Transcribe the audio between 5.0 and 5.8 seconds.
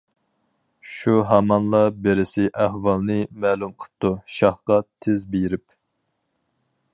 تېز بېرىپ.